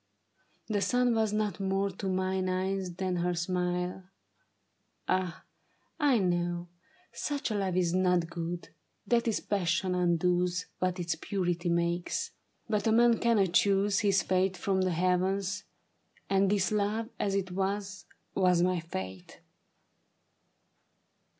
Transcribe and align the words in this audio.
The 0.65 0.81
sun 0.81 1.13
Was 1.13 1.31
not 1.31 1.59
more 1.59 1.91
to 1.91 2.07
mine 2.09 2.49
eyes 2.49 2.95
than 2.95 3.17
her 3.17 3.35
smile. 3.35 4.05
Ah, 5.07 5.43
I 5.99 6.17
know 6.17 6.69
Such 7.13 7.51
a 7.51 7.53
love 7.53 7.77
is 7.77 7.93
not 7.93 8.27
good— 8.27 8.69
that 9.05 9.27
its 9.27 9.39
passion 9.39 9.93
undoes 9.93 10.65
What 10.79 10.99
its 10.99 11.13
purity 11.13 11.69
makes. 11.69 12.31
But 12.67 12.87
a 12.87 12.91
man 12.91 13.19
cannot 13.19 13.53
choose 13.53 13.99
His 13.99 14.23
fate 14.23 14.57
from 14.57 14.81
the 14.81 14.91
heavens; 14.93 15.65
and 16.27 16.49
this 16.49 16.71
love, 16.71 17.09
as 17.19 17.35
it 17.35 17.51
was, 17.51 18.05
Was 18.33 18.63
my 18.63 18.79
fate. 18.79 19.41